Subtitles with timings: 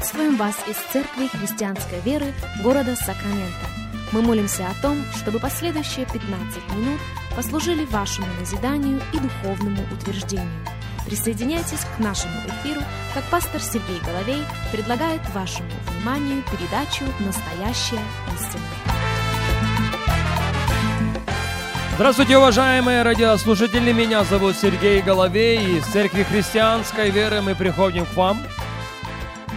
[0.00, 2.32] Приветствуем вас из Церкви Христианской Веры
[2.62, 3.66] города Сакраменто.
[4.12, 6.98] Мы молимся о том, чтобы последующие 15 минут
[7.36, 10.48] послужили вашему назиданию и духовному утверждению.
[11.04, 12.80] Присоединяйтесь к нашему эфиру,
[13.12, 18.02] как пастор Сергей Головей предлагает вашему вниманию передачу «Настоящая
[18.34, 18.64] истина».
[21.96, 23.92] Здравствуйте, уважаемые радиослушатели!
[23.92, 25.76] Меня зовут Сергей Головей.
[25.76, 28.40] Из Церкви Христианской Веры мы приходим к вам.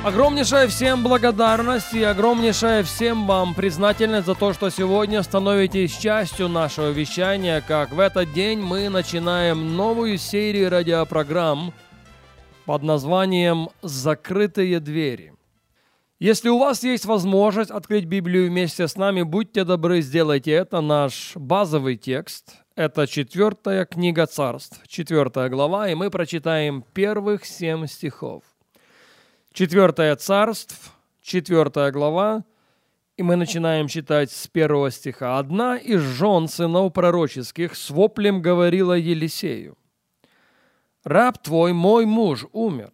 [0.03, 6.89] Огромнейшая всем благодарность и огромнейшая всем вам признательность за то, что сегодня становитесь частью нашего
[6.89, 11.73] вещания, как в этот день мы начинаем новую серию радиопрограмм
[12.65, 15.33] под названием «Закрытые двери».
[16.19, 20.81] Если у вас есть возможность открыть Библию вместе с нами, будьте добры, сделайте это.
[20.81, 28.43] Наш базовый текст– это четвертая книга царств, четвертая глава, и мы прочитаем первых семь стихов.
[29.53, 32.43] Четвертая царств, четвертая глава,
[33.17, 35.37] и мы начинаем читать с первого стиха.
[35.37, 39.77] «Одна из жен сынов пророческих с воплем говорила Елисею,
[41.03, 42.93] «Раб твой, мой муж, умер,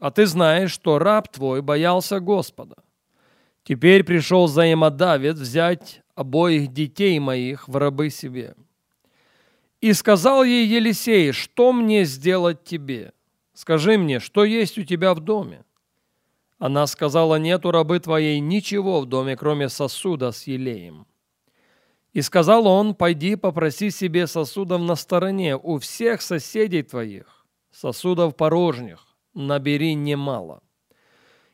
[0.00, 2.74] а ты знаешь, что раб твой боялся Господа.
[3.62, 8.56] Теперь пришел взаимодавец взять обоих детей моих в рабы себе.
[9.80, 13.12] И сказал ей Елисей, что мне сделать тебе?
[13.58, 15.64] Скажи мне, что есть у тебя в доме?
[16.58, 21.08] Она сказала, нет у рабы твоей ничего в доме, кроме сосуда с елеем.
[22.12, 29.04] И сказал он, пойди попроси себе сосудов на стороне у всех соседей твоих, сосудов порожних
[29.34, 30.62] набери немало.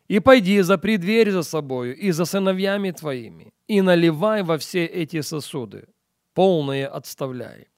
[0.07, 5.23] И пойди, запри дверь за собою и за сыновьями твоими, и наливай во все эти
[5.23, 5.87] сосуды,
[6.35, 7.69] полные отставляй.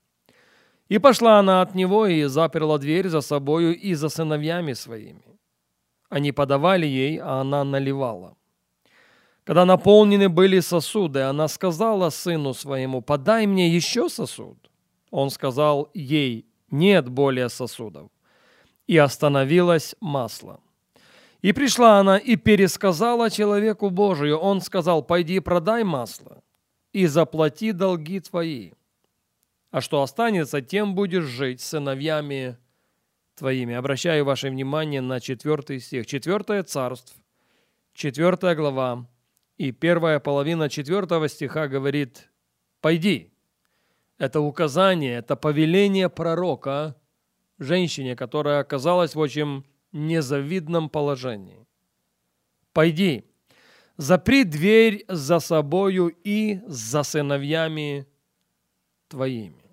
[0.89, 5.39] И пошла она от него и заперла дверь за собою и за сыновьями своими.
[6.09, 8.37] Они подавали ей, а она наливала.
[9.45, 14.71] Когда наполнены были сосуды, она сказала сыну своему, «Подай мне еще сосуд».
[15.11, 18.11] Он сказал ей, «Нет более сосудов»
[18.87, 20.61] и остановилось масло.
[21.43, 24.39] И пришла она и пересказала человеку Божию.
[24.39, 26.43] Он сказал, пойди продай масло
[26.93, 28.73] и заплати долги твои.
[29.77, 32.57] А что останется, тем будешь жить сыновьями
[33.35, 33.75] твоими.
[33.75, 36.07] Обращаю ваше внимание на четвертый стих.
[36.07, 37.23] Четвертое царство,
[37.93, 39.07] четвертая глава
[39.59, 42.31] и первая половина четвертого стиха говорит
[42.81, 43.35] «Пойди».
[44.17, 46.97] Это указание, это повеление пророка–
[47.59, 51.67] женщине, которая оказалась в очень незавидном положении.
[52.73, 53.27] «Пойди,
[53.99, 58.07] запри дверь за собою и за сыновьями
[59.09, 59.66] твоими».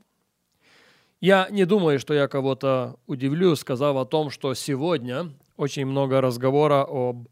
[1.24, 6.86] Я не думаю, что я кого-то удивлю, сказав о том, что сегодня очень много разговора
[6.86, 7.30] об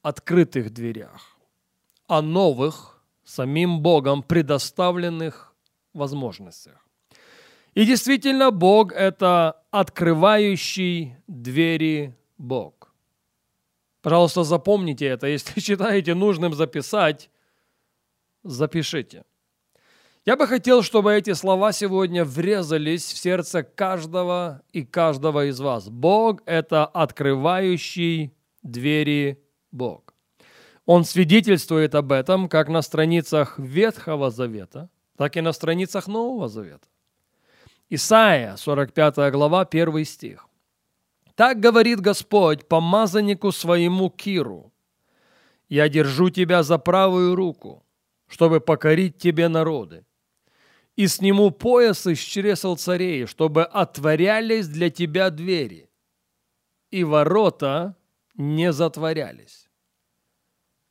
[0.00, 1.36] открытых дверях,
[2.06, 5.52] о новых, самим Богом предоставленных
[5.92, 6.86] возможностях.
[7.74, 12.94] И действительно, Бог– это открывающий двери Бог.
[14.02, 15.26] Пожалуйста, запомните это.
[15.26, 17.28] Если считаете нужным записать,
[18.44, 19.24] запишите.
[20.26, 25.88] Я бы хотел, чтобы эти слова сегодня врезались в сердце каждого и каждого из вас.
[25.88, 30.14] Бог– это открывающий двери Бог.
[30.84, 36.88] Он свидетельствует об этом как на страницах Ветхого Завета, так и на страницах Нового Завета.
[37.88, 40.48] Исайя, 45 глава, 1 стих.
[41.36, 44.72] «Так говорит Господь помазаннику своему Киру,
[45.68, 47.84] «Я держу тебя за правую руку,
[48.26, 50.04] чтобы покорить тебе народы,
[50.96, 55.88] и сниму пояс из чресел царей, чтобы отворялись для тебя двери,
[56.90, 57.96] и ворота
[58.34, 59.66] не затворялись».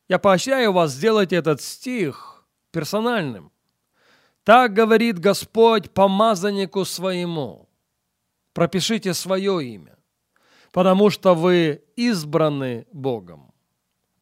[0.08, 3.50] Я поощряю вас сделать этот стих персональным.
[4.44, 7.68] Так говорит Господь помазаннику своему.
[8.52, 9.98] Пропишите свое имя,
[10.72, 13.52] потому что вы избраны Богом.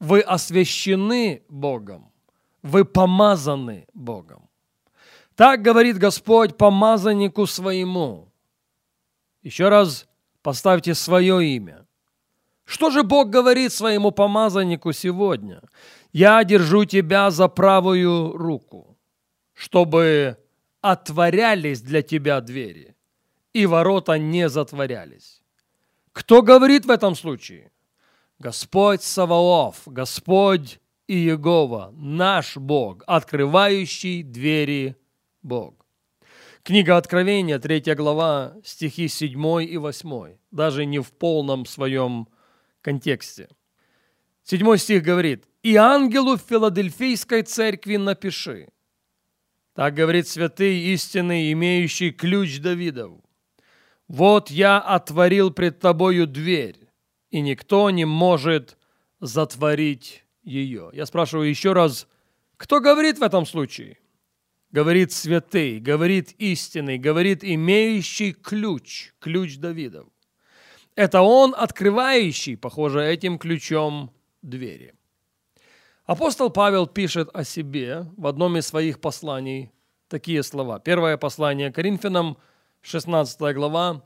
[0.01, 2.11] Вы освящены Богом.
[2.63, 4.49] Вы помазаны Богом.
[5.37, 8.33] Так говорит Господь помазаннику своему.
[9.43, 10.07] Еще раз
[10.43, 11.87] поставьте свое имя.
[12.65, 15.61] Что же Бог говорит своему помазаннику сегодня?
[16.13, 18.95] Я держу тебя за правую руку
[19.55, 20.37] чтобы
[20.81, 22.95] отворялись для тебя двери,
[23.53, 25.43] и ворота не затворялись.
[26.13, 27.73] Кто говорит в этом случае?
[28.39, 34.97] Господь Саваоф, Господь Иегова, наш Бог, открывающий двери
[35.45, 35.87] Бог.
[36.63, 42.29] Книга Откровения, 3 глава, стихи 7 и 8, даже не в полном своем
[42.81, 43.49] контексте.
[44.43, 48.69] Седьмой стих говорит, «И ангелу в Филадельфийской церкви напиши».
[49.75, 53.13] Так говорит святый истинный, имеющий ключ Давидов.
[54.09, 56.79] «Вот я отворил пред тобою дверь,
[57.31, 58.79] и никто не может
[59.21, 60.91] затворить ее».
[60.95, 62.07] Я спрашиваю еще раз,
[62.57, 63.99] кто говорит в этом случае?
[64.75, 70.09] Говорит святый, говорит истинный, говорит имеющий ключ, ключ Давидов.
[70.97, 74.11] Это он, открывающий, похоже, этим ключом
[74.43, 74.95] двери.
[76.07, 79.71] Апостол Павел пишет о себе в одном из своих посланий
[80.09, 80.81] такие слова.
[80.81, 82.37] Первое послание Коринфянам,
[82.81, 84.05] 16 глава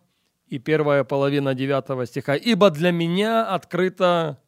[0.49, 2.35] и первая половина 9 стиха.
[2.35, 4.39] «Ибо для меня открыта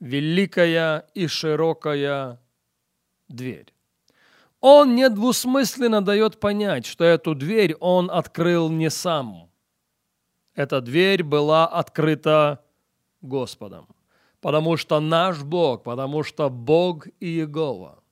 [0.00, 2.40] великая и широкая
[3.28, 3.74] дверь».
[4.60, 9.50] Он недвусмысленно дает понять, что эту дверь он открыл не сам.
[10.54, 12.62] Эта дверь была открыта
[13.22, 13.88] Господом
[14.40, 18.02] потому что наш Бог, потому что Бог Иегова,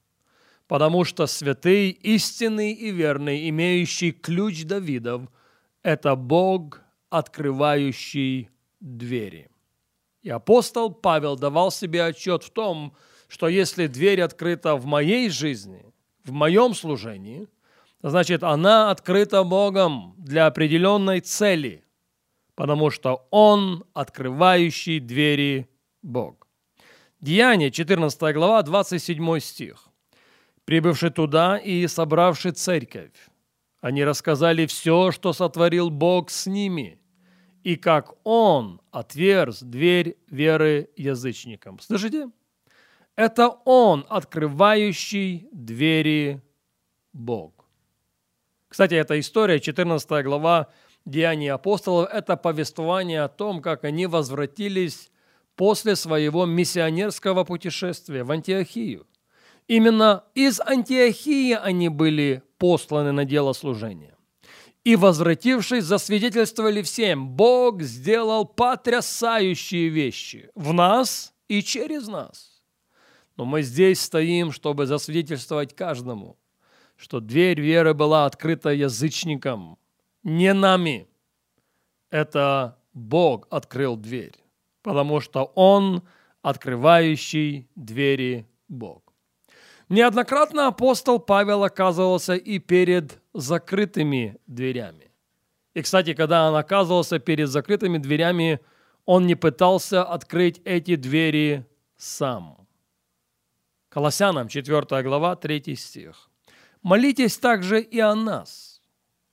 [0.67, 5.23] потому что святый, истинный и верный, имеющий ключ Давидов,
[5.83, 9.51] это Бог, открывающий двери.
[10.23, 12.95] И апостол Павел давал себе отчет в том,
[13.29, 15.85] что если дверь открыта в моей жизни,
[16.29, 17.49] в моем служении,
[18.03, 21.85] значит, она открыта Богом для определенной цели,
[22.55, 25.69] потому что Он открывающий двери
[26.03, 26.47] Бог.
[27.21, 29.89] Деяние, 14 глава, 27 стих.
[30.65, 33.15] «Прибывший туда и собравший церковь,
[33.81, 37.01] они рассказали все, что сотворил Бог с ними,
[37.65, 41.81] и как Он отверз дверь веры язычникам».
[41.81, 42.29] Слышите?
[43.19, 46.41] Это Он, открывающий двери
[47.13, 47.53] Бог.
[48.69, 50.69] Кстати, эта история, 14 глава
[51.05, 55.11] Деяний апостолов, это повествование о том, как они возвратились
[55.57, 59.05] после своего миссионерского путешествия в Антиохию.
[59.67, 64.15] Именно из Антиохии они были посланы на дело служения.
[64.85, 72.58] И, возвратившись, засвидетельствовали всем, Бог сделал потрясающие вещи в нас и через нас.
[73.39, 76.37] Но мы здесь стоим, чтобы засвидетельствовать каждому,
[76.97, 79.79] что дверь веры была открыта язычникам,
[80.23, 81.09] не нами.
[82.11, 84.35] Это Бог открыл дверь
[84.89, 86.03] потому что Он
[86.41, 89.03] открывающий двери Бог.
[89.91, 95.11] Неоднократно апостол Павел оказывался и перед закрытыми дверями.
[95.75, 98.61] И, кстати, когда он оказывался перед закрытыми дверями,
[99.05, 101.67] он не пытался открыть эти двери
[101.99, 102.67] сам.
[103.99, 106.31] Колоссянам 4 глава 3 стих.
[106.83, 108.81] «Молитесь также и о нас,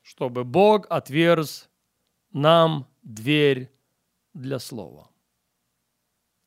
[0.02, 1.70] чтобы Бог отверз
[2.34, 3.72] нам дверь
[4.34, 5.12] для слова».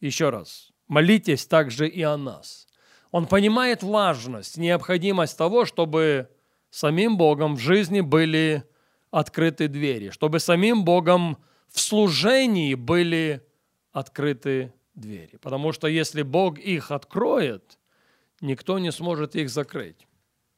[0.01, 2.67] Еще раз, молитесь также и о нас.
[3.13, 6.29] Он понимает важность, необходимость того, чтобы
[6.71, 8.65] самим Богом в жизни были
[9.13, 11.39] открыты двери, чтобы самим Богом
[11.69, 13.47] в служении были
[13.93, 15.37] открыты двери.
[15.37, 17.78] Потому что если Бог их откроет,
[18.41, 20.07] никто не сможет их закрыть.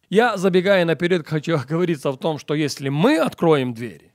[0.09, 4.13] Я, забегая наперед, хочу говориться в том, что если мы откроем двери,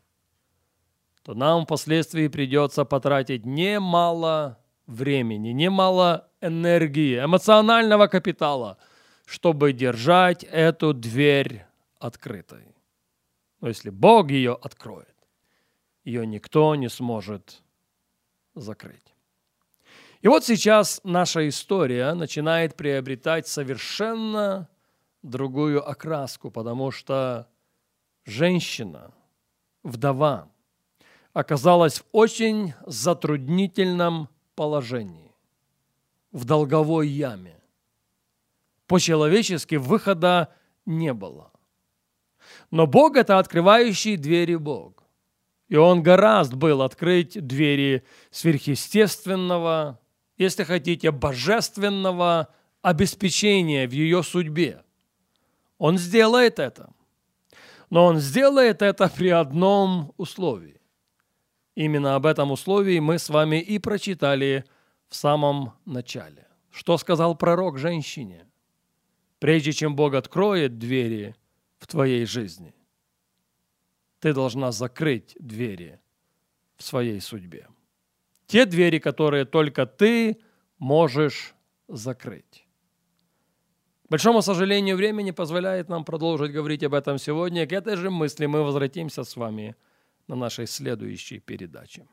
[1.23, 8.77] то нам впоследствии придется потратить немало времени, немало энергии, эмоционального капитала,
[9.25, 11.65] чтобы держать эту дверь
[11.97, 12.75] открытой.
[13.61, 15.15] Но если Бог ее откроет,
[16.03, 17.63] ее никто не сможет
[18.53, 19.14] закрыть.
[20.25, 24.67] И вот сейчас наша история начинает приобретать совершенно
[25.21, 27.47] другую окраску, потому что
[28.25, 29.13] женщина,
[29.83, 30.49] вдова,
[31.33, 35.31] оказалась в очень затруднительном положении,
[36.31, 37.61] в долговой яме.
[38.87, 40.51] По-человечески выхода
[40.87, 41.51] не было.
[42.71, 45.03] Но Бог– это открывающий двери Бог.
[45.67, 49.99] И Он гораздо был открыть двери сверхъестественного,
[50.37, 52.49] если хотите, божественного
[52.81, 54.83] обеспечения в ее судьбе.
[55.77, 56.91] Он сделает это.
[57.89, 60.81] Но Он сделает это при одном условии.
[61.75, 64.65] Именно об этом условии мы с вами и прочитали
[65.09, 66.47] в самом начале.
[66.71, 68.45] Что сказал пророк женщине?
[69.39, 71.35] Прежде чем Бог откроет двери
[71.77, 72.73] в твоей жизни,
[74.19, 75.99] ты должна закрыть двери
[76.77, 77.67] в своей судьбе.
[78.47, 80.37] Те двери, которые только ты
[80.77, 81.55] можешь
[81.87, 82.67] закрыть.
[84.05, 87.65] К большому сожалению, время не позволяет нам продолжить говорить об этом сегодня.
[87.65, 89.75] К этой же мысли мы возвратимся с вами
[90.27, 92.05] на нашей следующей передаче.